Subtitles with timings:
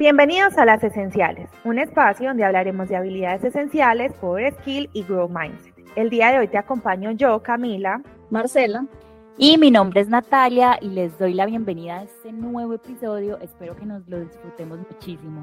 [0.00, 5.28] Bienvenidos a Las Esenciales, un espacio donde hablaremos de habilidades esenciales, Power Skill y Grow
[5.28, 5.74] Mindset.
[5.96, 8.00] El día de hoy te acompaño yo, Camila,
[8.30, 8.86] Marcela.
[9.36, 13.40] Y mi nombre es Natalia y les doy la bienvenida a este nuevo episodio.
[13.40, 15.42] Espero que nos lo disfrutemos muchísimo.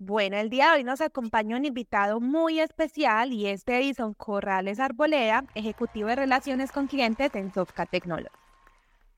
[0.00, 4.80] Bueno, el día de hoy nos acompaña un invitado muy especial y es Edison Corrales
[4.80, 8.26] Arboleda, ejecutivo de relaciones con clientes en Sofka Technology.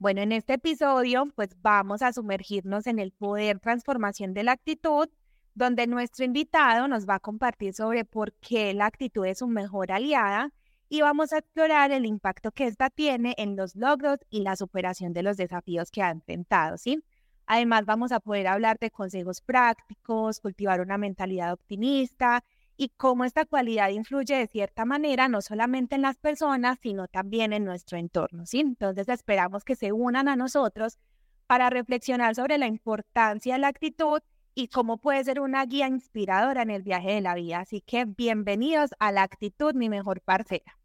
[0.01, 5.11] Bueno, en este episodio, pues vamos a sumergirnos en el poder transformación de la actitud,
[5.55, 9.93] donde nuestro invitado nos va a compartir sobre por qué la actitud es su mejor
[9.93, 10.55] aliada
[10.89, 15.13] y vamos a explorar el impacto que esta tiene en los logros y la superación
[15.13, 17.05] de los desafíos que ha enfrentado, ¿sí?
[17.45, 22.43] Además, vamos a poder hablar de consejos prácticos, cultivar una mentalidad optimista
[22.81, 27.53] y cómo esta cualidad influye de cierta manera no solamente en las personas, sino también
[27.53, 28.47] en nuestro entorno.
[28.47, 28.61] ¿sí?
[28.61, 30.99] Entonces esperamos que se unan a nosotros
[31.47, 34.21] para reflexionar sobre la importancia de la actitud
[34.55, 37.61] y cómo puede ser una guía inspiradora en el viaje de la vida.
[37.61, 40.79] Así que bienvenidos a la actitud, mi mejor parcera.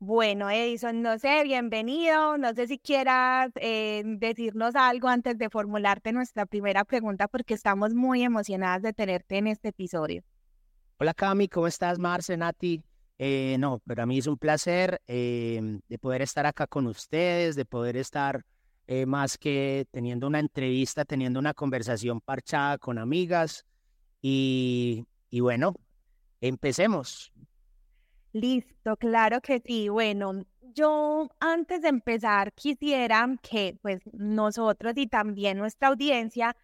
[0.00, 2.38] Bueno, Edison, no sé, bienvenido.
[2.38, 7.94] No sé si quieras eh, decirnos algo antes de formularte nuestra primera pregunta, porque estamos
[7.94, 10.24] muy emocionadas de tenerte en este episodio.
[11.02, 12.84] Hola Cami, ¿cómo estás, Marce, Nati?
[13.16, 17.56] Eh, no, pero a mí es un placer em, de poder estar acá con ustedes,
[17.56, 18.44] de poder estar
[18.86, 23.64] eh, más que teniendo una entrevista, teniendo una conversación parchada con amigas.
[24.20, 25.74] Y, y bueno,
[26.42, 27.32] empecemos.
[28.34, 29.88] Listo, claro que sí.
[29.88, 36.54] Bueno, yo antes de empezar quisiera que pues nosotros y también nuestra audiencia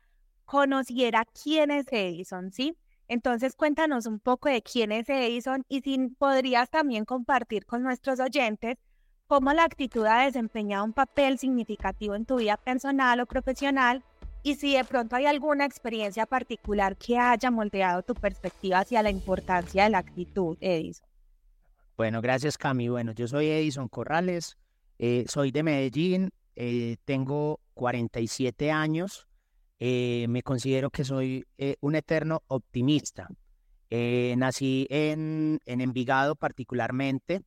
[0.45, 2.77] conociera quién es Edison, ¿sí?
[3.09, 8.21] Entonces, cuéntanos un poco de quién es Edison y si podrías también compartir con nuestros
[8.21, 8.79] oyentes
[9.27, 14.03] cómo la actitud ha desempeñado un papel significativo en tu vida personal o profesional
[14.43, 19.11] y si de pronto hay alguna experiencia particular que haya moldeado tu perspectiva hacia la
[19.11, 21.07] importancia de la actitud, Edison.
[21.97, 22.89] Bueno, gracias Cami.
[22.89, 24.57] Bueno, yo soy Edison Corrales,
[24.99, 29.26] eh, soy de Medellín, eh, tengo 47 años.
[29.79, 33.29] Eh, me considero que soy eh, un eterno optimista.
[33.91, 37.43] Eh, nací en, en, Envigado particularmente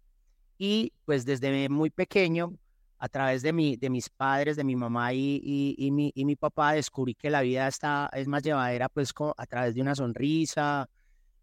[0.57, 2.53] y pues desde muy pequeño,
[2.99, 5.41] a través de, mi, de mis padres, de mi mamá y,
[5.77, 9.45] y, mi, y mi papá, descubrí que la vida está, es más llevadera pues a
[9.45, 10.89] través de una sonrisa,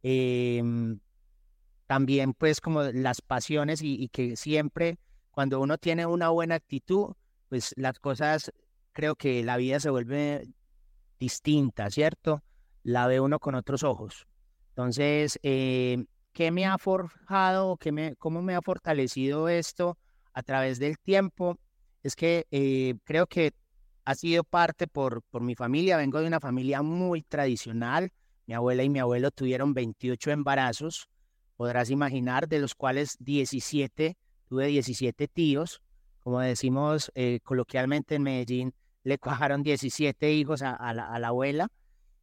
[0.02, 0.98] em,
[1.86, 4.98] también pues como las pasiones y, y que siempre
[5.30, 7.14] cuando uno tiene una buena actitud,
[7.48, 8.52] pues las cosas,
[8.92, 10.48] creo que la vida se vuelve
[11.18, 12.42] distinta, ¿cierto?
[12.82, 14.26] La ve uno con otros ojos.
[14.70, 19.98] Entonces, eh, ¿qué me ha forjado, qué me, cómo me ha fortalecido esto
[20.32, 21.58] a través del tiempo?
[22.02, 23.52] Es que eh, creo que
[24.04, 25.96] ha sido parte por, por mi familia.
[25.96, 28.12] Vengo de una familia muy tradicional.
[28.46, 31.08] Mi abuela y mi abuelo tuvieron 28 embarazos,
[31.56, 34.16] podrás imaginar, de los cuales 17,
[34.48, 35.82] tuve 17 tíos.
[36.20, 38.74] Como decimos eh, coloquialmente en Medellín,
[39.06, 41.68] le cuajaron 17 hijos a, la, abuela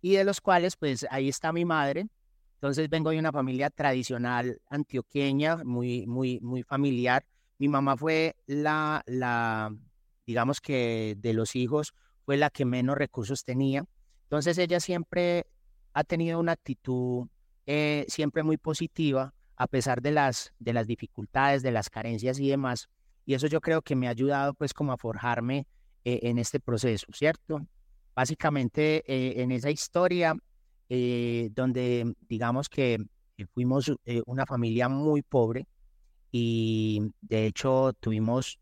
[0.02, 2.08] y de los cuales pues ahí está mi madre.
[2.56, 7.26] Entonces vengo de una familia tradicional antioqueña, muy, muy, muy familiar.
[7.58, 9.74] Mi mamá fue la, la,
[10.28, 11.94] digamos que de los hijos,
[12.26, 13.86] fue la que menos recursos tenía.
[14.24, 15.48] Entonces ella siempre
[15.94, 17.30] ha tenido una actitud
[17.66, 22.50] eh, siempre muy positiva, a pesar de las, de las dificultades, de las carencias y
[22.50, 22.90] demás.
[23.26, 25.66] Y eso yo creo que me ha ayudado pues como a forjarme
[26.06, 27.66] eh, en este proceso, ¿cierto?
[28.14, 30.36] Básicamente eh, en esa historia
[30.90, 32.98] eh, donde digamos que
[33.54, 33.92] fuimos
[34.26, 35.68] una familia muy pobre
[36.32, 38.60] y de hecho tuvimos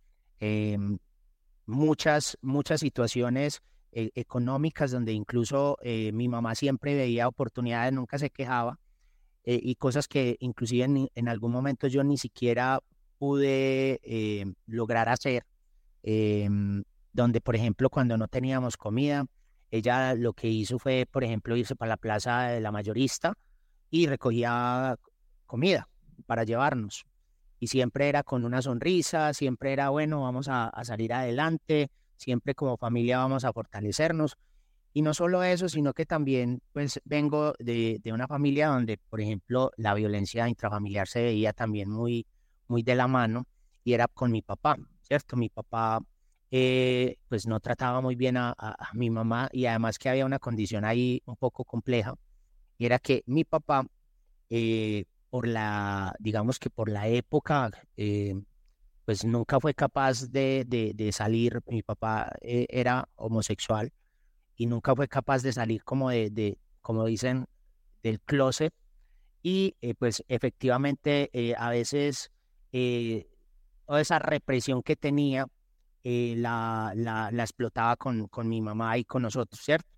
[1.65, 8.79] muchas, muchas situaciones económicas donde incluso mi mamá siempre veía oportunidades, nunca se quejaba
[9.43, 12.79] y cosas que inclusive en, en, algún momento yo ni siquiera
[13.19, 13.99] pude
[14.65, 15.43] lograr hacer.
[16.01, 19.25] Em, donde, por ejemplo, cuando no teníamos comida,
[19.69, 23.33] ella lo que hizo fue, por ejemplo, irse para la plaza de la mayorista
[23.89, 24.97] y recogía
[25.45, 25.87] comida
[26.25, 27.05] para llevarnos.
[27.59, 32.77] Y siempre era con una sonrisa, siempre era, bueno, vamos a, salir adelante, siempre como
[32.77, 34.37] familia vamos a fortalecernos.
[34.93, 39.21] Y no solo eso, sino que también, pues, vengo de, de, una familia donde, por
[39.21, 42.25] ejemplo, la violencia intrafamiliar se veía también muy,
[42.67, 43.47] muy de la mano
[43.85, 45.37] y era con mi papá, ¿cierto?
[45.37, 46.01] Mi papá
[46.51, 48.55] eh, pues no trataba muy bien a,
[48.93, 52.15] mi mamá y además que había una condición ahí un poco compleja
[52.81, 53.85] y era que mi papá,
[54.49, 58.33] eh, por la, digamos que por la época, eh,
[59.05, 63.93] pues nunca fue capaz de, de, salir, mi papá era homosexual
[64.55, 67.45] y nunca fue capaz de salir como de, de como dicen,
[68.01, 68.73] del closet.
[69.43, 72.31] Y eh, pues efectivamente eh, a veces
[73.85, 75.45] toda esa represión que tenía
[76.03, 79.89] la, la, la, explotaba con, con mi mamá y con nosotros, ¿cierto?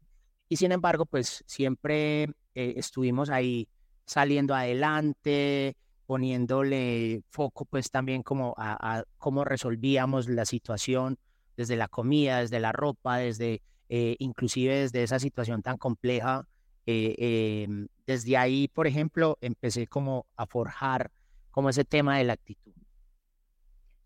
[0.49, 3.67] Y sin embargo, pues siempre estuvimos ahí
[4.05, 11.17] saliendo adelante, poniéndole foco pues también como a, cómo resolvíamos la situación
[11.55, 16.47] desde la comida, desde la ropa, desde eh, inclusive desde esa situación tan compleja.
[16.85, 21.11] Eh, em, desde ahí, por ejemplo, empecé como a forjar
[21.51, 22.73] como ese tema de la actitud.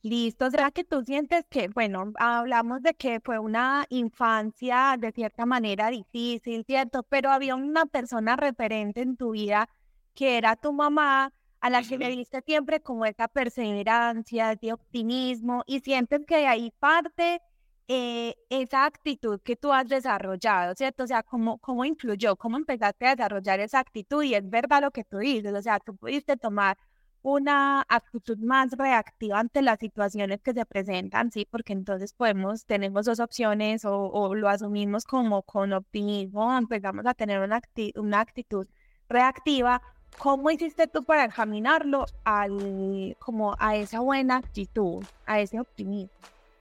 [0.03, 5.45] Listo, ¿será que tú sientes que, bueno, hablamos de que fue una infancia de cierta
[5.45, 7.03] manera difícil, ¿cierto?
[7.03, 9.69] Pero había una persona referente en tu vida
[10.13, 15.63] que era tu mamá, a la que le diste siempre como esa perseverancia, ese optimismo,
[15.67, 17.41] y sientes que de ahí parte
[17.87, 21.03] eh, esa actitud que tú has desarrollado, ¿cierto?
[21.03, 22.35] O sea, ¿cómo, ¿cómo influyó?
[22.35, 24.23] ¿Cómo empezaste a desarrollar esa actitud?
[24.23, 26.77] Y es verdad lo que tú dices, o sea, tú pudiste tomar
[27.29, 31.47] una actitud más reactiva ante las situaciones que se presentan, ¿sí?
[31.49, 37.13] Porque entonces podemos, tenemos dos opciones o, o lo asumimos como con optimismo, empezamos a
[37.13, 37.61] tener una,
[37.95, 38.67] una actitud
[39.09, 39.81] reactiva
[40.17, 46.09] ¿Cómo hiciste tú para encaminarlo al, como a esa buena actitud, a ese optimismo?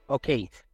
[0.05, 0.27] Ok,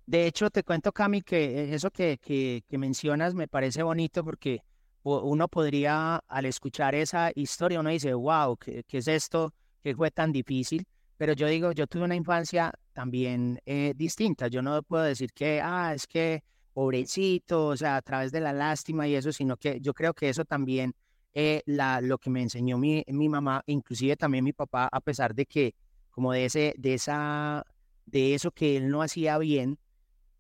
[0.06, 4.62] de hecho te cuento, Cami, que eso que, que, mencionas me parece bonito porque
[5.04, 9.54] uno podría, al escuchar esa historia, uno dice, wow, ¿qué, es esto?
[9.84, 10.86] ¿Qué fue tan difícil?
[11.18, 14.48] Pero yo digo, yo tuve una infancia también eh, distinta.
[14.48, 16.42] Yo no puedo decir que, ah, es que
[16.74, 20.30] pobrecito, o sea, a través de la lástima y eso, sino que yo creo que
[20.30, 20.94] eso también
[21.34, 25.36] eh, la, lo que me enseñó mi, mi mamá, inclusive también mi papá, a pesar
[25.36, 25.76] de que
[26.10, 27.66] como de, ese, de, esa,
[28.06, 29.78] de eso que él no hacía bien,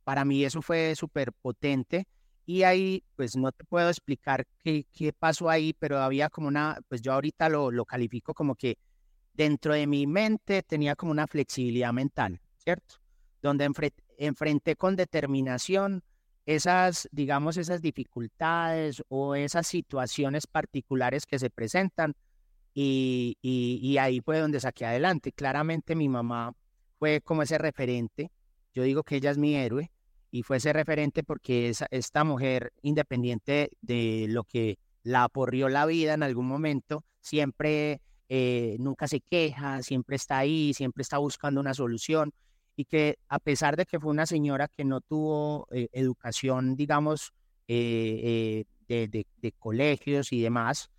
[0.03, 2.07] para mí eso fue súper potente.
[2.45, 6.79] Y ahí, pues no te puedo explicar qué, qué pasó ahí, pero había como una,
[6.87, 8.77] pues yo ahorita lo, lo califico como que
[9.33, 12.95] dentro de mi mente tenía como una flexibilidad mental, ¿cierto?
[13.41, 13.69] Donde
[14.17, 16.03] enfrenté con determinación
[16.45, 22.15] esas, digamos, esas dificultades o esas situaciones particulares que se presentan
[22.73, 25.31] y, y, ahí fue donde saqué adelante.
[25.31, 26.55] Claramente mi mamá
[26.97, 28.31] fue como ese referente,
[28.73, 29.91] yo digo que ella es mi héroe
[30.31, 35.85] y fue ese referente porque esa, esta mujer, independiente de lo que la aporrió la
[35.85, 38.01] vida en algún momento, siempre,
[38.35, 42.33] eh, nunca se queja, siempre está ahí, siempre está buscando una solución
[42.75, 47.31] y que a pesar de que fue una señora que no tuvo eh, educación, digamos,
[47.67, 50.89] eh, eh, de, de, colegios y demás,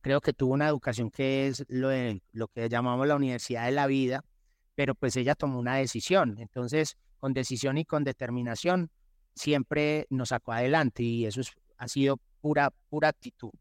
[0.00, 1.90] creo que tuvo una educación que es lo,
[2.32, 4.24] lo que llamamos la universidad de la vida,
[4.74, 6.38] pero pues ella tomó una decisión.
[6.40, 8.90] Entonces, con decisión y con determinación,
[9.36, 13.52] siempre nos sacó adelante y eso es, ha sido pura, pura actitud.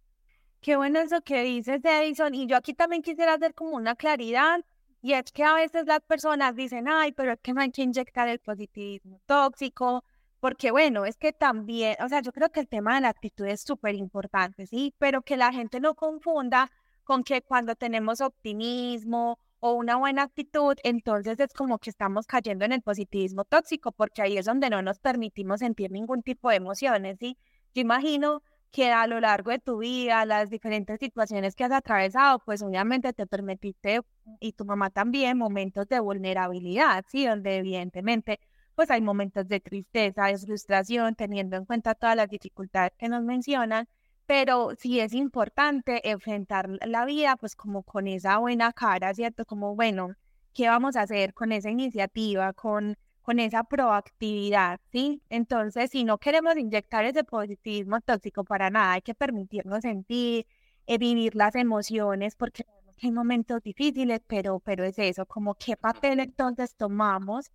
[0.61, 2.35] Qué bueno eso que dices, Edison.
[2.35, 4.59] Y yo aquí también quisiera hacer como una claridad
[5.01, 7.83] y es que a veces las personas dicen, ay, pero es que no hay que
[7.83, 10.03] inyectar el positivismo tóxico,
[10.41, 13.45] porque bueno, es que también, o sea, yo creo que el tema de la actitud
[13.45, 14.93] es súper importante, ¿sí?
[14.97, 16.69] Pero que la gente no confunda
[17.03, 22.65] con que cuando tenemos optimismo o una buena actitud, entonces es como que estamos cayendo
[22.65, 26.57] en el positivismo tóxico, porque ahí es donde no nos permitimos sentir ningún tipo de
[26.57, 27.37] emociones, ¿sí?
[27.73, 32.39] Yo imagino que a lo largo de tu vida, las diferentes situaciones que has atravesado,
[32.39, 34.01] pues obviamente te permitiste,
[34.39, 37.25] y tu mamá también, momentos de vulnerabilidad, ¿sí?
[37.25, 38.39] Donde evidentemente,
[38.75, 43.23] pues hay momentos de tristeza, de frustración, teniendo en cuenta todas las dificultades que nos
[43.23, 43.87] mencionan,
[44.27, 49.45] pero sí es importante enfrentar la vida, pues como con esa buena cara, ¿cierto?
[49.45, 50.13] Como, bueno,
[50.53, 52.95] ¿qué vamos a hacer con esa iniciativa, con
[53.29, 55.21] con esa proactividad, ¿sí?
[55.29, 60.47] Entonces, si no queremos inyectar ese positivismo tóxico para nada, hay que permitirnos sentir,
[60.87, 62.65] eh, vivir las emociones, porque
[63.03, 67.51] hay momentos difíciles, pero, pero es eso, como qué papel entonces tomamos,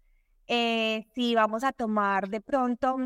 [0.46, 2.96] eh, si vamos a tomar de pronto,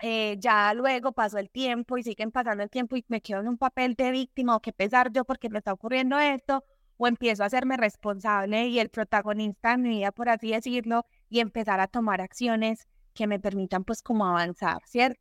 [0.00, 3.46] eh, ya luego pasó el tiempo y siguen pasando el tiempo y me quedo en
[3.46, 6.64] un papel de víctima o qué pesar yo porque me está ocurriendo esto,
[6.96, 11.40] o empiezo a hacerme responsable y el protagonista en mi vida, por así decirlo, y
[11.40, 15.18] empezar a tomar acciones que me permitan pues como avanzar, ¿cierto?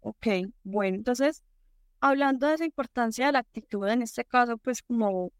[0.00, 0.26] Ok,
[0.62, 1.42] bueno, entonces,
[2.00, 5.32] hablando de esa importancia de la actitud, en este caso, pues como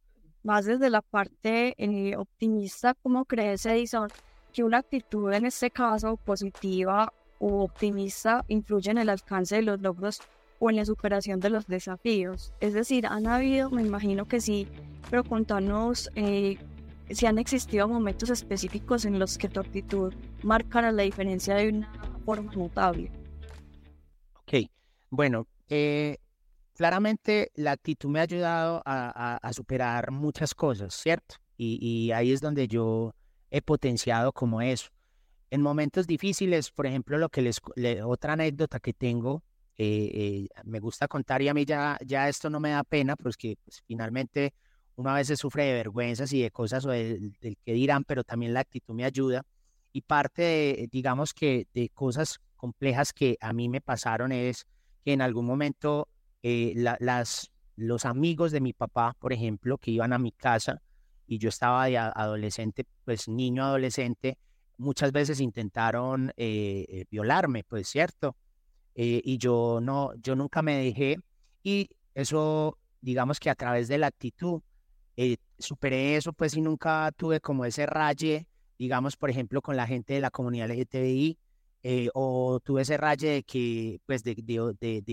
[0.42, 4.08] más desde la parte eh, optimista, ¿cómo crees, Edison,
[4.52, 9.80] que una actitud en este caso positiva o optimista influye en el alcance de los
[9.80, 10.20] logros
[10.58, 12.52] o en la superación de los desafíos?
[12.58, 14.66] Es decir, han habido, me imagino que sí,
[15.08, 16.58] pero contanos eh,
[17.10, 21.92] si han existido momentos específicos en los que tu actitud marcara la diferencia de una
[22.24, 23.10] forma notable.
[24.34, 24.68] Ok,
[25.10, 26.18] Bueno, eh,
[26.74, 31.36] claramente la actitud me ha ayudado a, superar muchas cosas, ¿cierto?
[31.56, 33.14] Y, ahí es donde yo
[33.50, 34.90] he potenciado como eso.
[35.50, 37.60] En momentos difíciles, por ejemplo, lo que les,
[38.04, 39.42] otra anécdota que tengo,
[39.78, 43.14] eh, eh, me gusta contar y a mí ya, ya esto no me da pena,
[43.14, 44.52] porque pues, finalmente
[44.96, 48.54] uno a veces sufre de vergüenzas y de cosas o del, que dirán, pero también
[48.54, 49.42] la actitud me ayuda.
[49.92, 54.66] Y parte de, digamos que, de cosas complejas que a mí me pasaron es
[55.04, 56.08] que en algún momento
[56.42, 60.82] eh, las, los amigos de mi papá, por ejemplo, que iban a mi casa
[61.26, 64.38] y yo estaba de adolescente, pues niño adolescente,
[64.78, 68.36] muchas veces intentaron eh, eh, violarme, pues cierto.
[68.94, 71.18] y yo no, yo nunca me dejé
[71.62, 74.62] y eso, digamos que a través de la actitud,
[75.58, 78.46] superé eso, pues y nunca tuve como ese raye,
[78.78, 81.38] digamos, por ejemplo, con la gente de la comunidad LGTBI,
[81.82, 84.34] eh, o tuve ese raye de que, pues, de,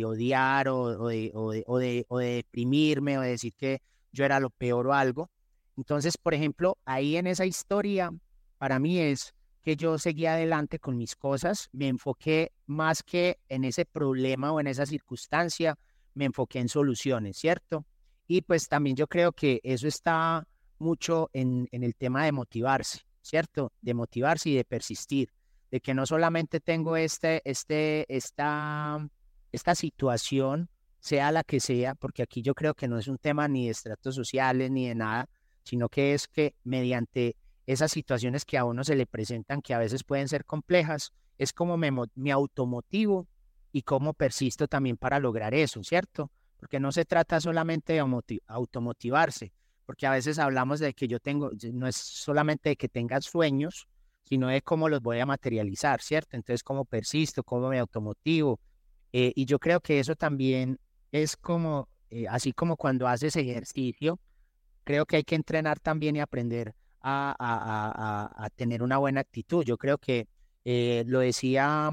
[0.05, 3.81] odiar o, de, deprimirme o de decir que
[4.11, 5.29] yo era lo peor o algo.
[5.77, 8.11] Entonces, por ejemplo, ahí en esa historia,
[8.57, 13.63] para mí es que yo seguí adelante con mis cosas, me enfoqué más que en
[13.63, 15.77] ese problema o en esa circunstancia,
[16.13, 17.85] me enfoqué en soluciones, ¿cierto?
[18.27, 20.47] Y pues también yo creo que eso está
[20.79, 23.71] mucho en, en el tema de motivarse, ¿cierto?
[23.81, 25.29] De motivarse y de persistir
[25.73, 29.09] de que no solamente tengo este, este, esta,
[29.51, 33.47] esta situación, sea la que sea, porque aquí yo creo que no es un tema
[33.47, 35.27] ni de estratos sociales ni de nada,
[35.63, 39.79] sino que es que mediante esas situaciones que a uno se le presentan, que a
[39.79, 43.27] veces pueden ser complejas, es como me, me automotivo
[43.71, 46.29] y cómo persisto también para lograr eso, ¿cierto?
[46.63, 49.51] Porque no se trata solamente de automotivarse,
[49.85, 53.89] porque a veces hablamos de que yo tengo, no es solamente de que tengas sueños,
[54.23, 56.37] sino es cómo los voy a materializar, ¿cierto?
[56.37, 58.61] Entonces, cómo persisto, cómo me automotivo.
[59.11, 60.79] Eh, y yo creo que eso también
[61.11, 64.21] es como, eh, así como cuando haces ejercicio,
[64.85, 69.65] creo que hay que entrenar también y aprender a, tener una buena actitud.
[69.65, 70.29] Yo creo que
[70.63, 71.91] eh, lo decía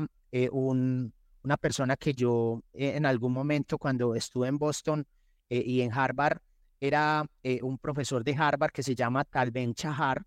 [0.53, 1.13] un,
[1.43, 5.07] una persona que yo en algún momento cuando estuve en Boston
[5.49, 6.39] y en Harvard,
[6.81, 7.25] era
[7.63, 10.25] un profesor de Harvard que se llama Tal Ben Chahar,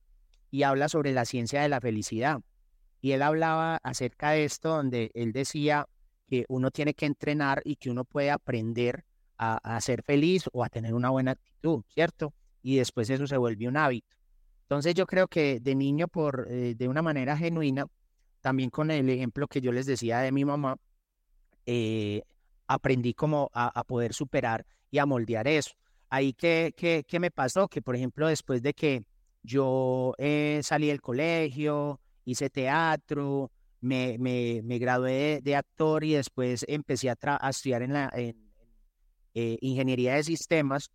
[0.53, 2.39] y habla sobre la ciencia de la felicidad.
[3.01, 5.87] Y él hablaba acerca de esto, donde él decía
[6.27, 9.03] que uno tiene que entrenar y que uno puede aprender
[9.39, 12.35] a, ser feliz o a tener una buena actitud, ¿cierto?
[12.61, 14.15] Y después eso se vuelve un hábito.
[14.61, 17.87] Entonces yo creo que de niño, por, eh, de una manera genuina,
[18.39, 20.77] también con el ejemplo que yo les decía de mi mamá,
[21.65, 22.23] eh,
[22.67, 25.71] aprendí como a, poder superar y a moldear eso.
[26.09, 29.03] Ahí que, que, me pasó, que por ejemplo después de que
[29.41, 33.51] yo eh, salí del colegio, hice teatro,
[33.81, 38.37] me, me, me gradué de, actor y después empecé a, estudiar en la en,
[39.33, 40.89] eh, ingeniería de sistemas.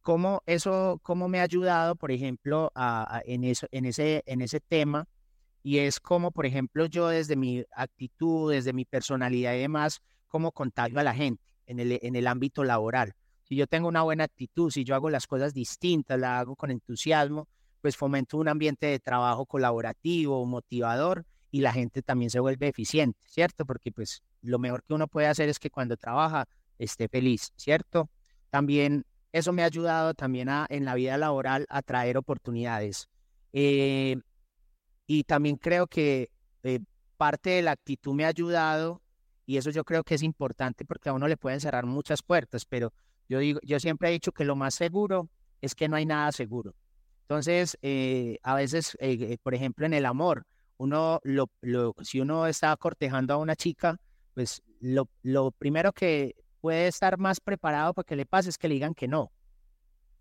[0.00, 4.58] ¿Cómo eso cómo me ha ayudado, por ejemplo, a, en, eso, en, ese, en ese
[4.58, 5.06] tema?
[5.62, 10.52] Y es como, por ejemplo, yo desde mi actitud, desde mi personalidad y demás, cómo
[10.52, 13.14] contagio a la gente en el, en el ámbito laboral
[13.52, 16.70] si yo tengo una buena actitud, si yo hago las cosas distintas, la hago con
[16.70, 17.48] entusiasmo,
[17.82, 23.20] pues fomento un ambiente de trabajo colaborativo, motivador y la gente también se vuelve eficiente,
[23.26, 23.66] ¿cierto?
[23.66, 28.08] Porque pues lo mejor que uno puede hacer es que cuando trabaja esté feliz, ¿cierto?
[28.48, 33.10] También eso me ha ayudado también a, en la vida laboral a traer oportunidades.
[33.52, 34.16] Eh,
[35.12, 36.30] y también creo que
[36.62, 36.80] eh,
[37.18, 39.02] parte de la actitud me ha ayudado
[39.44, 42.64] y eso yo creo que es importante porque a uno le pueden cerrar muchas puertas,
[42.64, 42.94] pero
[43.28, 45.28] yo, digo, yo siempre he dicho que lo más seguro
[45.60, 46.74] es que no hay nada seguro.
[47.24, 50.46] Entonces, eh, a veces, eh, por ejemplo, en el amor,
[50.78, 54.00] uno, lo, lo, si uno está cortejando a una chica,
[54.32, 58.68] pues lo, lo primero que puede estar más preparado para que le pase es que
[58.68, 59.30] le digan que no.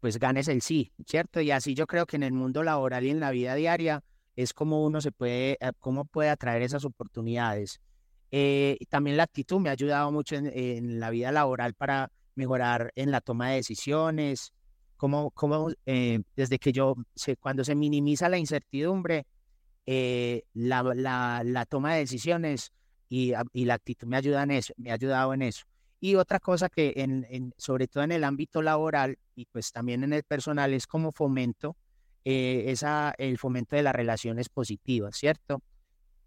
[0.01, 1.39] Pues ganes el sí, ¿cierto?
[1.39, 4.03] Y así yo creo que en el mundo laboral y en la vida diaria
[4.35, 7.81] es como uno se puede, cómo puede atraer esas oportunidades.
[8.89, 13.21] también la actitud me ha ayudado mucho en, la vida laboral para mejorar en la
[13.21, 14.53] toma de decisiones,
[14.97, 19.25] como, como eh, desde que yo, sé, cuando se minimiza la incertidumbre,
[19.85, 20.83] eh, la,
[21.43, 22.71] la, toma de decisiones
[23.09, 25.65] y, y, la actitud me ayuda en eso, me ha ayudado en eso.
[26.00, 26.93] Y otra cosa que,
[27.57, 31.75] sobre todo en el ámbito laboral y pues también en el personal, es como fomento,
[32.25, 32.73] eh,
[33.17, 35.61] el fomento de las relaciones positivas, ¿cierto?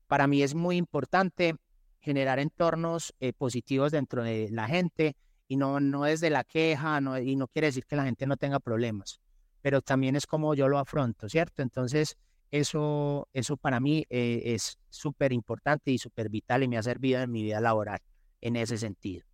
[0.07, 1.57] Para mí es muy importante
[2.01, 5.17] generar entornos positivos dentro de la gente,
[5.49, 8.37] y no, no es de la queja y no quiere decir que la gente no
[8.37, 9.21] tenga problemas,
[9.61, 11.63] pero también es como yo lo afronto, ¿cierto?
[11.63, 12.17] Entonces,
[12.51, 17.21] eso, eso para mí eh, es súper importante y súper vital y me ha servido
[17.21, 18.01] en mi vida laboral
[18.41, 19.27] en ese sentido.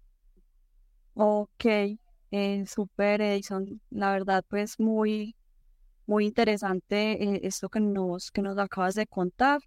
[1.15, 1.65] Ok,
[2.31, 3.81] eh, súper Edison.
[3.91, 5.37] La verdad, pues muy,
[6.11, 9.61] muy interesante eh, esto que nos, que nos acabas de contar.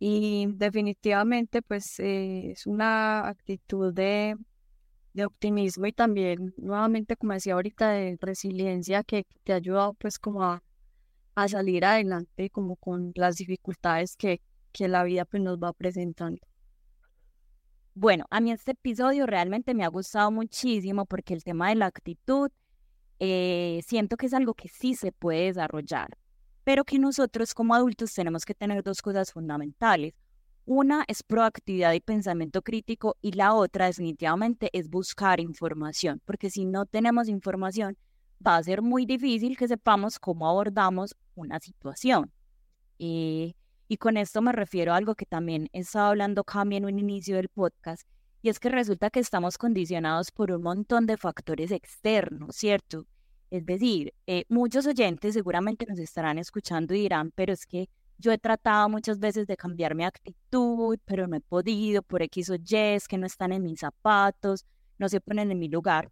[0.00, 4.36] Y definitivamente, pues eh, es una actitud de,
[5.12, 10.18] de optimismo y también, nuevamente, como decía ahorita, de resiliencia que te ha ayudado pues
[10.18, 10.62] como a,
[11.36, 14.40] a salir adelante como con las dificultades que,
[14.72, 16.40] que la vida pues nos va presentando.
[17.94, 21.86] Bueno, a mí este episodio realmente me ha gustado muchísimo porque el tema de la
[21.86, 22.50] actitud
[23.20, 26.16] eh, siento que es algo que sí se puede desarrollar,
[26.64, 30.14] pero que nosotros como adultos tenemos que tener dos cosas fundamentales.
[30.64, 36.66] Una es proactividad y pensamiento crítico y la otra definitivamente es buscar información, porque si
[36.66, 37.96] no tenemos información
[38.46, 42.30] va a ser muy difícil que sepamos cómo abordamos una situación.
[42.98, 43.54] Eh,
[43.88, 47.36] y con esto me refiero a algo que también estaba hablando Cami en un inicio
[47.36, 48.06] del podcast,
[48.48, 53.04] y es que resulta que estamos condicionados por un montón de factores externos, ¿cierto?
[53.50, 58.32] Es decir, eh, muchos oyentes seguramente nos estarán escuchando y dirán, pero es que yo
[58.32, 62.54] he tratado muchas veces de cambiar mi actitud, pero no he podido por X o
[62.54, 64.64] Y, es que no están en mis zapatos,
[64.96, 66.10] no se ponen en mi lugar.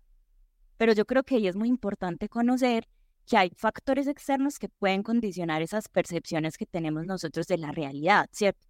[0.77, 2.87] Pero yo creo que ahí es muy importante conocer
[3.25, 8.29] que hay factores externos que pueden condicionar esas percepciones que tenemos nosotros de la realidad,
[8.31, 8.66] ¿cierto?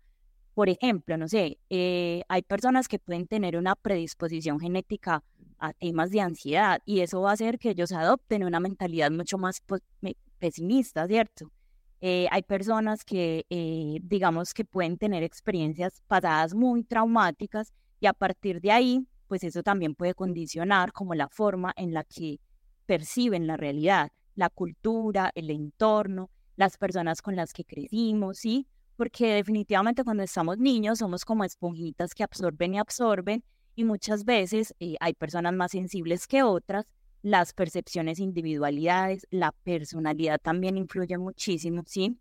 [0.56, 5.22] Por ejemplo, no sé, eh, hay personas que pueden tener una predisposición genética
[5.58, 9.36] a temas de ansiedad y eso va a hacer que ellos adopten una mentalidad mucho
[9.36, 9.62] más
[10.38, 11.52] pesimista, ¿cierto?
[12.00, 18.14] Eh, hay personas que, eh, digamos, que pueden tener experiencias pasadas muy traumáticas y a
[18.14, 22.40] partir de ahí, pues eso también puede condicionar como la forma en la que
[22.86, 28.66] perciben la realidad la cultura, el entorno, las personas con las que crecimos, ¿sí?
[28.96, 34.74] Porque definitivamente cuando estamos niños somos como esponjitas que absorben y absorben y muchas veces
[34.80, 36.86] eh, hay personas más sensibles que otras,
[37.22, 42.18] las percepciones, individualidades, la personalidad también influye muchísimo, ¿sí?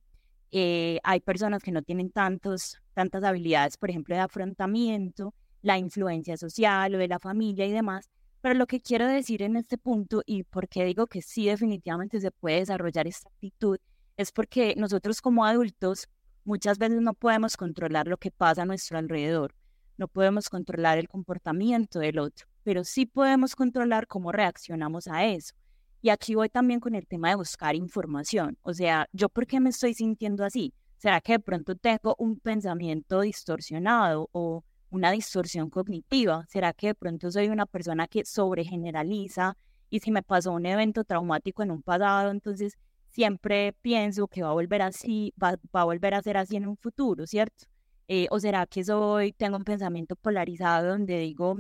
[0.52, 6.38] Eh, hay personas que no tienen tantos, tantas habilidades, por ejemplo, de afrontamiento, la influencia
[6.38, 8.10] social o de la familia y demás,
[8.42, 12.20] pero lo que quiero decir en este punto y por qué digo que sí definitivamente
[12.22, 13.80] se puede desarrollar esta actitud
[14.18, 16.08] es porque nosotros como adultos
[16.46, 19.54] muchas veces no podemos controlar lo que pasa a nuestro alrededor,
[19.98, 25.54] no podemos controlar el comportamiento del otro, pero sí podemos controlar cómo reaccionamos a eso.
[26.02, 28.58] Y aquí voy también con el tema de buscar información.
[28.62, 30.74] O sea, ¿yo por qué me estoy sintiendo así?
[30.98, 36.46] ¿Será que de pronto tengo un pensamiento distorsionado o una distorsión cognitiva?
[36.48, 39.58] ¿Será que de pronto soy una persona que sobregeneraliza
[39.90, 42.78] y si me pasó un evento traumático en un pasado, entonces
[43.16, 46.76] siempre pienso que va a volver así, va, a volver a ser así en un
[46.76, 47.66] futuro, ¿cierto?
[48.10, 51.58] Eh, ¿O será que soy, tengo un pensamiento polarizado donde digo,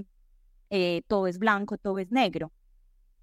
[0.70, 2.52] eh, todo es blanco, todo es negro?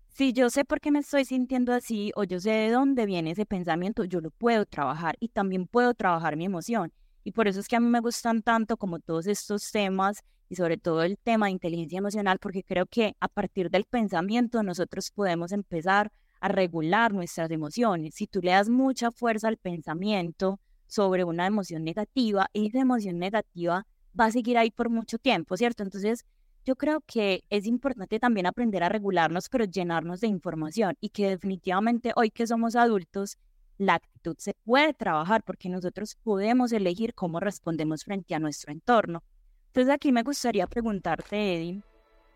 [0.09, 3.33] Si yo sé por qué me estoy sintiendo así o yo sé de dónde viene
[3.33, 6.91] ese pensamiento, yo lo puedo trabajar y también puedo trabajar mi emoción.
[7.25, 10.57] Y por eso es que a mí me gustan tanto como todos estos temas y
[10.57, 15.11] sobre todo el tema de inteligencia emocional, porque creo que a partir del pensamiento nosotros
[15.11, 16.11] podemos empezar
[16.43, 18.17] a regular nuestras emociones.
[18.17, 23.87] Si tú le das mucha fuerza al pensamiento sobre una emoción negativa, esa emoción negativa
[24.19, 25.85] va a seguir ahí por mucho tiempo, ¿cierto?
[25.85, 26.27] Entonces,
[26.65, 31.29] yo creo que es importante también aprender a regularnos, pero llenarnos de información y que
[31.29, 33.39] definitivamente hoy que somos adultos
[33.79, 39.23] la actitud se puede trabajar porque nosotros podemos elegir cómo respondemos frente a nuestro entorno.
[39.69, 41.83] Entonces aquí me gustaría preguntarte, Eddie,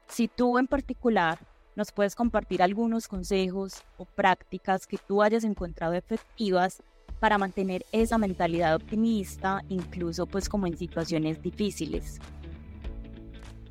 [0.07, 1.41] si tú en particular
[1.77, 6.83] nos puedes compartir algunos consejos o prácticas que tú hayas encontrado efectivas
[7.21, 12.19] para mantener esa mentalidad optimista, incluso pues como en situaciones difíciles.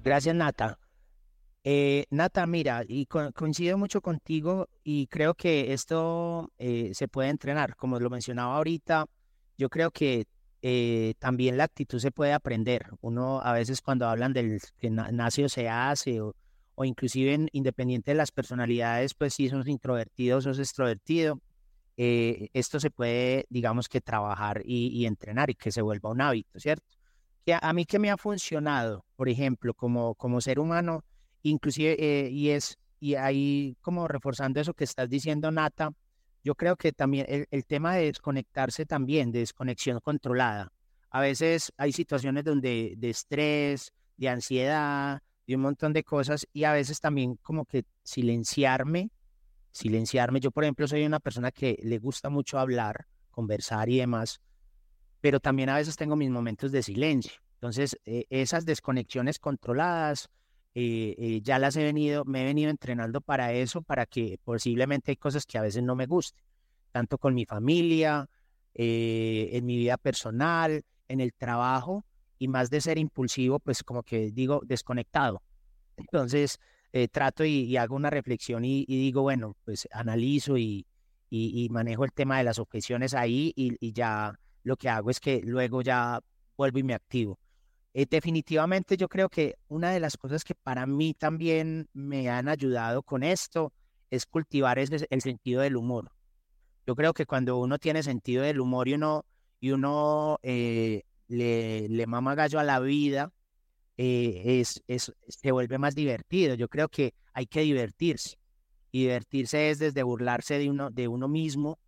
[0.04, 0.78] Gracias, Nata.
[1.64, 7.76] Eh, Nata, mira, y coincido mucho contigo y creo que esto eh, se puede entrenar.
[7.76, 9.08] Como lo mencionaba ahorita,
[9.58, 10.28] yo creo que
[10.62, 12.92] eh, también la actitud se puede aprender.
[13.02, 16.36] Uno a veces cuando hablan del que nace o se hace, o,
[16.84, 21.40] inclusive independiente de las personalidades, pues si sos introvertido o sos extrovertido,
[21.98, 26.86] esto se puede, digamos que trabajar y, entrenar y que se vuelva un hábito, ¿cierto?
[27.46, 31.06] Que a, mí que me ha funcionado, por ejemplo, como, como ser humano,
[31.44, 35.92] inclusive, eh, y es, y ahí como reforzando eso que estás diciendo, Nata,
[36.44, 40.72] yo creo que también el, tema de desconectarse también, de desconexión controlada.
[41.10, 46.64] A veces hay situaciones donde de estrés, de ansiedad, de un montón de cosas, y
[46.64, 49.12] a veces también como que silenciarme,
[49.72, 50.40] silenciarme.
[50.40, 54.42] Yo, por ejemplo, soy una persona que le gusta mucho hablar, conversar y demás,
[55.22, 57.34] pero también a veces tengo mis momentos de silencio.
[57.56, 60.30] Entonces, eh, esas desconexiones controladas,
[60.74, 65.46] ya las he venido, me he venido entrenando para eso, para que posiblemente hay cosas
[65.46, 66.44] que a veces no me gusten,
[66.92, 68.30] tanto con mi familia,
[68.74, 72.04] en mi vida personal, en el trabajo,
[72.38, 75.42] y más de ser impulsivo, pues como que digo, desconectado.
[75.98, 76.60] Entonces,
[77.12, 80.86] trato y, hago una reflexión y, digo, bueno, pues analizo y,
[81.30, 85.42] y, manejo el tema de las objeciones ahí y, ya lo que hago es que
[85.44, 86.20] luego ya
[86.58, 87.40] vuelvo y me activo.
[87.94, 92.50] Eh, definitivamente yo creo que una de las cosas que para mí también me han
[92.50, 93.72] ayudado con esto
[94.10, 96.12] es cultivar el sentido del humor.
[96.86, 99.26] Yo creo que cuando uno tiene sentido del humor y uno,
[99.60, 103.32] y uno eh, le, le mama gallo a la vida,
[103.98, 106.56] eh, es, es, se vuelve más divertido.
[106.56, 108.38] Yo creo que hay que divertirse
[108.92, 111.80] y divertirse es desde burlarse de uno, de uno mismo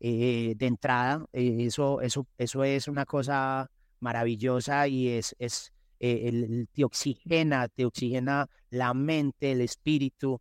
[0.00, 1.24] eh, de entrada.
[1.32, 7.86] Eh, eso, eso, eso es una cosa maravillosa y es, es eh, te oxigena, te
[7.86, 10.40] oxigena la mente, el espíritu.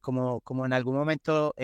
[0.00, 1.54] como, como en algún momento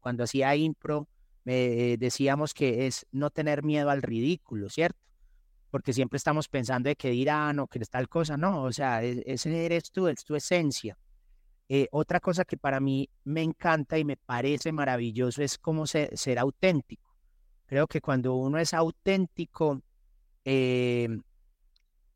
[0.00, 1.08] cuando hacía impro,
[1.44, 5.05] decíamos que es no tener miedo al ridículo, ¿cierto?
[5.76, 8.38] Porque siempre estamos pensando de que dirán o que es tal cosa.
[8.38, 10.96] No, o sea, e, ese eres tú, es tu esencia.
[11.68, 16.38] Eh, otra cosa que para mí me encanta y me parece maravilloso es cómo ser,
[16.38, 17.14] auténtico.
[17.66, 19.82] Creo que cuando uno es auténtico,
[20.46, 21.18] eh,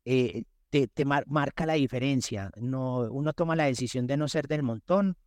[0.05, 2.49] eh, te, marca la diferencia.
[2.55, 5.17] No, uno toma la decisión de no ser del montón,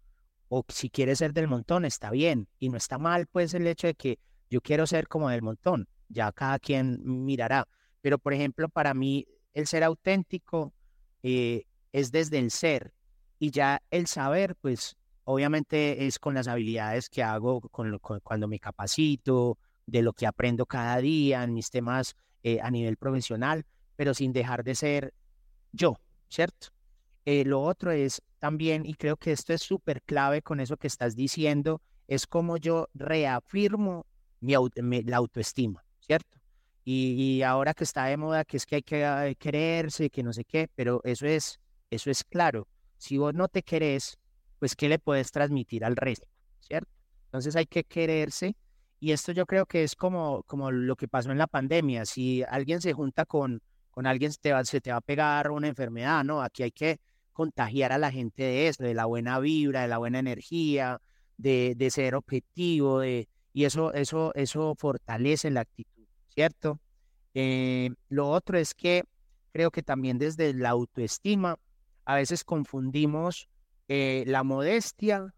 [0.48, 2.48] o si quiere ser del montón, está bien.
[2.58, 4.18] Y no está mal, pues, el hecho de que
[4.50, 5.86] yo quiero ser como del montón.
[6.08, 7.68] Ya cada quien mirará.
[8.04, 10.74] Pero, por ejemplo, para mí, el ser auténtico
[11.22, 12.92] es desde el ser,
[13.38, 18.58] y ya el saber, pues obviamente es con las habilidades que hago con, cuando me
[18.58, 23.64] capacito, de lo que aprendo cada día en mis temas eh, a nivel profesional,
[23.96, 25.14] pero sin dejar de ser
[25.72, 25.96] yo,
[26.28, 26.68] ¿cierto?
[27.24, 30.88] Eh, lo otro es también, y creo que esto es súper clave con eso que
[30.88, 34.04] estás diciendo, es como yo reafirmo
[34.40, 34.54] mi,
[35.04, 36.43] la autoestima, ¿cierto?
[36.84, 40.32] Y, ahora que está de moda, que es que hay que eh, creerse, que no
[40.32, 41.58] sé qué, pero eso es,
[41.90, 42.68] eso es claro.
[42.98, 44.18] Si vos no te querés,
[44.58, 46.26] pues ¿qué le puedes transmitir al resto?
[46.60, 46.90] ¿Cierto?
[47.26, 48.54] Entonces hay que quererse
[49.00, 52.06] y esto yo creo que es como, como lo que pasó en la pandemia.
[52.06, 55.50] Si alguien se junta con, con alguien, se te, va, se te va a pegar
[55.50, 56.42] una enfermedad, ¿no?
[56.42, 57.00] Aquí hay que
[57.32, 61.00] contagiar a la gente de eso, de la buena vibra, de la buena energía,
[61.36, 65.93] de, de ser objetivo, de, y eso, eso, eso fortalece la actitud,
[66.34, 66.80] ¿cierto?
[67.34, 69.04] Eh, lo otro es que
[69.52, 71.58] creo que también desde la autoestima
[72.04, 73.48] a veces confundimos
[73.88, 75.34] eh, la modestia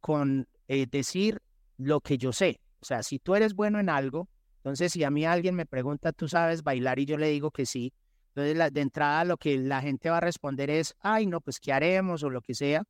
[0.00, 1.40] con eh, decir
[1.76, 2.60] lo que yo sé.
[2.80, 4.28] O sea, si tú eres bueno en algo,
[4.58, 6.98] entonces si a mí alguien me pregunta, ¿tú sabes bailar?
[6.98, 7.92] Y yo le digo que sí.
[8.34, 11.72] Entonces, de entrada lo que la gente va a responder es, ay, no, pues, ¿qué
[11.72, 12.22] haremos?
[12.22, 12.84] O lo que sea.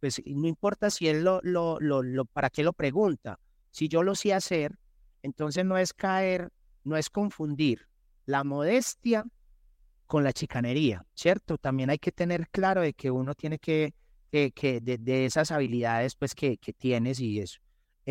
[0.00, 3.38] Pues no importa si él lo, lo, lo, lo para qué lo pregunta.
[3.70, 4.76] Si yo lo sé hacer,
[5.22, 6.50] entonces no es caer,
[6.88, 7.86] no es confundir
[8.26, 9.24] la modestia
[10.06, 11.58] con la chicanería, ¿cierto?
[11.58, 13.94] También hay que tener claro de que uno tiene que,
[14.30, 17.60] que, de, esas habilidades pues que, que tienes y eso.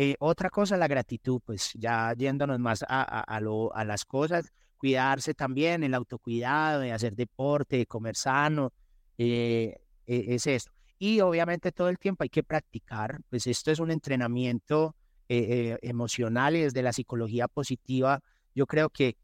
[0.00, 4.52] Eh, otra cosa, la gratitud, pues ya yéndonos más a, a, lo, a las cosas,
[4.76, 8.72] cuidarse también, el autocuidado, de hacer deporte, de comer sano,
[9.18, 10.70] eh, e, es eso.
[11.00, 14.94] Y obviamente todo el tiempo hay que practicar, pues esto es un entrenamiento
[15.28, 18.20] eh, emocional y desde la psicología positiva,
[18.54, 19.16] yo creo que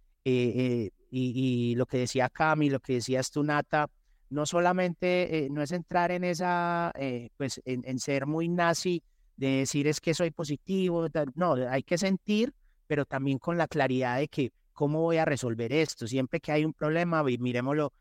[1.15, 3.89] y, lo que decía Cami, lo que decías tú, Nata,
[4.31, 9.03] no solamente, eh, no es entrar en esa, eh, pues en, ser muy nazi,
[9.37, 12.53] de decir es que soy positivo, no, hay que sentir,
[12.87, 16.07] pero también con la claridad de que cómo voy a resolver esto.
[16.07, 17.93] Siempre que hay un problema, miremoslo,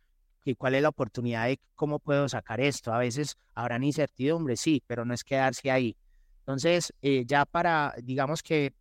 [0.42, 2.94] que cuál es la oportunidad de cómo puedo sacar esto.
[2.94, 5.96] A veces habrán incertidumbre, sí, pero no es quedarse ahí.
[6.40, 8.74] Entonces, eh, ya para, digamos que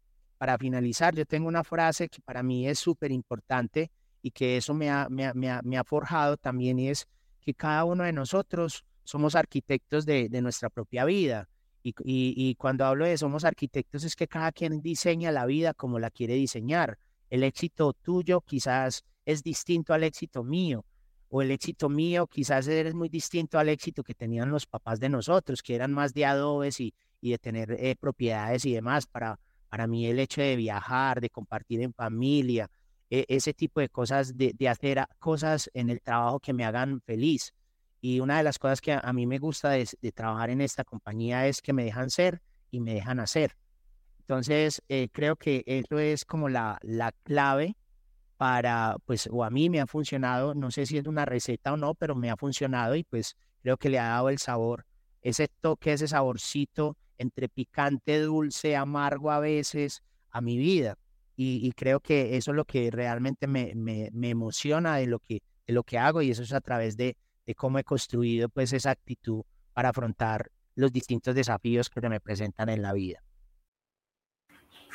[0.43, 4.75] para finalizar, yo tengo una frase que para mí es súper importante y que eso
[4.75, 7.07] me ha, forjado también y es
[7.41, 11.49] que cada uno de nosotros somos arquitectos de, nuestra propia vida.
[11.85, 16.11] Y, cuando hablo de somos arquitectos es que cada quien diseña la vida como la
[16.11, 16.99] quiere diseñar.
[17.31, 20.85] El éxito tuyo quizás es distinto al éxito mío,
[21.29, 25.09] o el éxito mío quizás es muy distinto al éxito que tenían los papás de
[25.09, 29.07] nosotros, que eran más de adobes y, y de tener eh, propiedades y demás.
[29.07, 29.39] Para,
[29.73, 32.69] para mí el hecho de viajar, de compartir en familia,
[33.09, 37.55] e, ese tipo de cosas, de, hacer cosas en el trabajo que me hagan feliz.
[38.03, 41.47] Y una de las cosas que a, mí me gusta de, trabajar en esta compañía
[41.47, 43.57] es que me dejan ser y me dejan hacer.
[44.19, 47.75] Entonces, eh, creo que eso es como la, la clave
[48.37, 51.79] para, pues, o a mí me ha funcionado, no sé si es una receta o
[51.79, 54.85] no, pero me ha funcionado y pues creo que le ha dado el sabor,
[55.23, 60.99] ese toque, ese saborcito entre picante, dulce, amargo a veces a mi vida.
[61.35, 65.73] Y, creo que eso es lo que realmente me, me, emociona de lo, que, de
[65.73, 68.91] lo que hago y eso es a través de, de cómo he construido pues esa
[68.91, 73.25] actitud para afrontar los distintos desafíos que me presentan en la vida.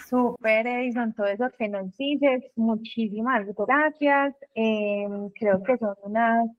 [0.08, 4.36] Súper, Edison, todo eso que nos dices, muchísimas gracias.
[4.54, 6.50] Em, creo que son unas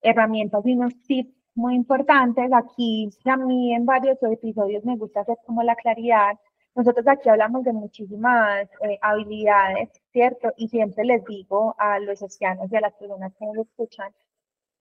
[0.00, 2.50] herramientas y unos tips muy importantes.
[2.52, 6.38] Aquí, a mí en varios episodios me gusta hacer como la claridad.
[6.74, 10.52] Nosotros aquí hablamos de muchísimas eh, habilidades, ¿cierto?
[10.56, 14.12] Y siempre les digo a los estudiantes y a las personas que nos escuchan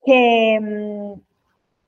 [0.05, 1.21] que mm,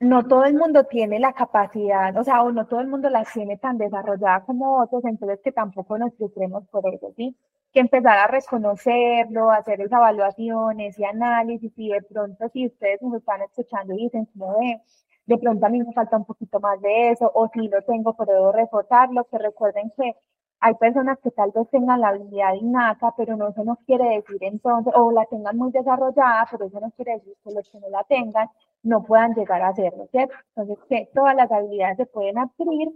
[0.00, 3.24] no todo el mundo tiene la capacidad, o sea, o no todo el mundo la
[3.24, 7.36] tiene tan desarrollada como otros, entonces que tampoco nos frustremos por eso, ¿sí?
[7.76, 13.16] Que empezar a reconocerlo, hacer esas evaluaciones y análisis, y de pronto si ustedes nos
[13.16, 14.80] están escuchando y dicen, no ve,
[15.26, 18.14] de pronto a mí me falta un poquito más de eso, o si lo tengo,
[18.14, 20.16] puedo reforzarlo, que recuerden que
[20.60, 24.38] hay personas que tal vez tengan la habilidad innata, pero no se nos quiere decir
[24.40, 27.90] entonces, o la tengan muy desarrollada, pero eso no quiere decir que los que no
[27.90, 28.48] la tengan
[28.84, 30.34] no puedan llegar a hacerlo, ¿cierto?
[30.54, 32.90] Entonces, que todas las habilidades se pueden adquirir.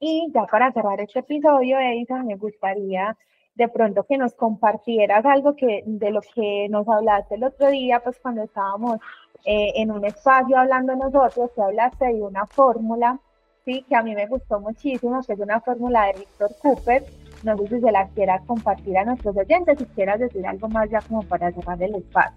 [0.00, 3.16] Y ya para cerrar este episodio, Edison, me gustaría
[3.54, 8.00] de pronto que nos compartieras algo que de lo que nos hablaste el otro día,
[8.00, 8.98] pues cuando estábamos
[9.44, 13.20] eh, en un espacio hablando nosotros, que hablaste de una fórmula
[13.64, 17.04] sí, que a mí me gustó muchísimo, que es una fórmula de Víctor Cooper.
[17.42, 20.88] No sé si se la quiera compartir a nuestros oyentes, si quieras decir algo más
[20.90, 22.36] ya como para cerrar el espacio.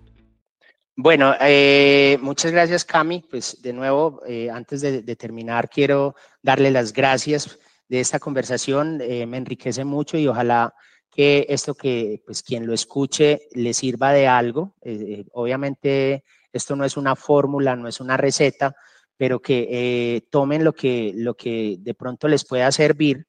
[0.98, 3.24] Bueno, eh, muchas gracias Cami.
[3.30, 9.00] Pues de nuevo, eh, antes de, terminar, quiero darle las gracias de esta conversación.
[9.02, 10.74] Eh, me enriquece mucho y ojalá
[11.16, 14.76] que esto que pues quien lo escuche le sirva de algo.
[15.32, 18.76] obviamente esto no es una fórmula, no es una receta,
[19.18, 23.28] pero que eh, tomen lo que, lo que de pronto les pueda servir.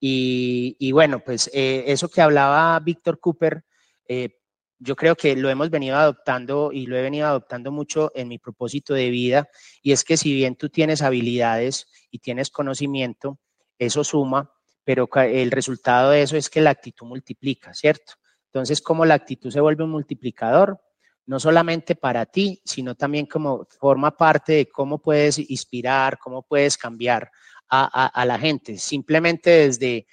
[0.00, 3.64] Y, bueno, pues eh, eso que hablaba Víctor Cooper,
[4.06, 4.38] eh,
[4.78, 8.38] yo creo que lo hemos venido adoptando y lo he venido adoptando mucho en mi
[8.38, 9.48] propósito de vida,
[9.82, 13.40] y es que si bien tú tienes habilidades y tienes conocimiento,
[13.78, 14.52] eso suma,
[14.88, 18.14] pero el resultado de eso es que la actitud multiplica, ¿cierto?
[18.46, 20.80] Entonces, como la actitud se vuelve un multiplicador,
[21.26, 26.78] no solamente para ti, sino también como forma parte de cómo puedes inspirar, cómo puedes
[26.78, 27.30] cambiar
[27.68, 28.78] a, la gente.
[28.78, 30.06] Simplemente desde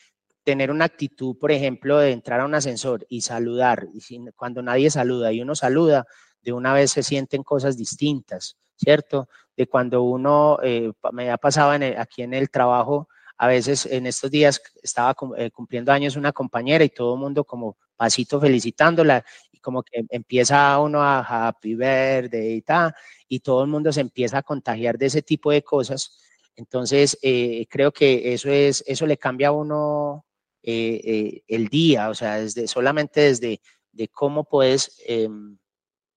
[0.44, 4.02] tener una actitud, por ejemplo, de entrar a un ascensor y saludar, y
[4.36, 6.06] cuando nadie saluda y uno saluda,
[6.42, 9.30] de una vez se sienten cosas distintas, ¿cierto?
[9.56, 14.32] De cuando uno, eh, me ha pasado aquí en el trabajo, a veces en estos
[14.32, 19.24] días estaba eh, cumpliendo años una compañera y todo el mundo como pasito felicitándola
[19.66, 22.94] como que empieza uno a happy birthday y tal,
[23.28, 26.20] y todo el mundo se empieza a contagiar de ese tipo de cosas.
[26.56, 30.24] Entonces, eh, creo que eso, es, eso le cambia a uno
[30.62, 33.60] eh, eh, el día, o sea, desde, solamente desde
[33.92, 35.58] de cómo puedes em,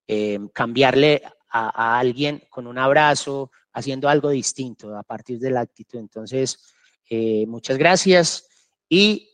[0.07, 5.61] em, cambiarle a, a, alguien con un abrazo, haciendo algo distinto a partir de la
[5.61, 5.98] actitud.
[5.98, 6.74] Entonces,
[7.47, 8.49] muchas gracias
[8.88, 9.31] y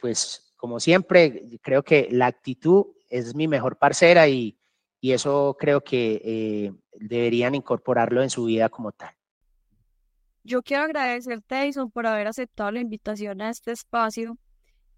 [0.00, 4.56] pues como siempre, creo que la actitud es mi mejor parcera y,
[5.02, 9.14] eso creo que eh, deberían incorporarlo en su vida como tal.
[10.44, 14.36] Yo quiero agradecerte, Edison, por haber aceptado la invitación a este espacio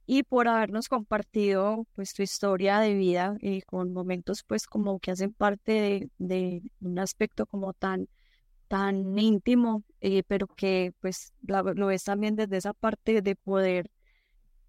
[0.05, 4.99] y por habernos compartido pues tu historia de vida y eh, con momentos pues como
[4.99, 8.09] que hacen parte de, un aspecto como tan
[8.73, 13.91] tan íntimo eh, pero que pues lo ves también desde esa parte de poder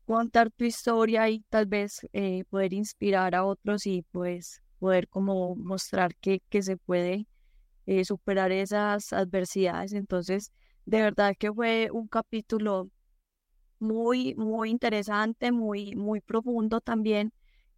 [0.05, 5.55] contar tu historia y tal vez eh, poder inspirar a otros y pues poder como
[5.55, 7.27] mostrar que, que se puede
[7.85, 9.93] eh, superar esas adversidades.
[9.93, 10.51] Entonces,
[10.85, 12.89] de verdad que fue un capítulo
[13.79, 17.31] muy, muy interesante, muy, muy profundo también.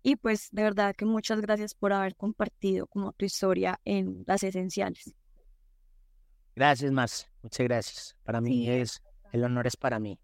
[0.03, 4.43] Y pues de verdad que muchas gracias por haber compartido como tu historia en las
[4.43, 5.15] esenciales.
[6.55, 7.27] Gracias, más.
[7.43, 8.15] Muchas gracias.
[8.23, 10.17] Para mí es, el honor es para mí.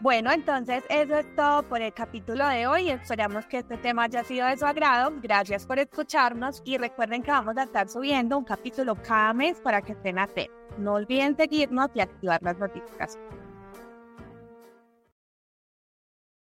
[0.00, 2.88] Bueno, entonces eso es todo por el capítulo de hoy.
[2.88, 5.12] Esperamos que este tema haya sido de su agrado.
[5.20, 9.82] Gracias por escucharnos y recuerden que vamos a estar subiendo un capítulo cada mes para
[9.82, 10.56] que estén atentos.
[10.78, 13.49] No olviden seguirnos y activar las notificaciones.